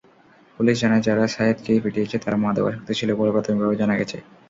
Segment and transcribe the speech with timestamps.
[0.57, 4.17] Police জানায়, যারা সায়েদকে পিটিয়েছে, তারা মাদকাসক্ত ছিল বলে প্রাথমিকভাবে জানা গেছে।